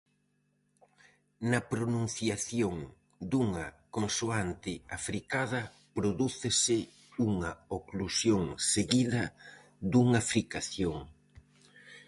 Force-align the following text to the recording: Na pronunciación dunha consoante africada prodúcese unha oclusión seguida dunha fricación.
Na 1.51 1.59
pronunciación 1.71 2.75
dunha 3.31 3.65
consoante 3.97 4.73
africada 4.97 5.61
prodúcese 5.97 6.77
unha 7.27 7.51
oclusión 7.77 8.43
seguida 8.71 9.23
dunha 9.91 10.21
fricación. 10.31 10.97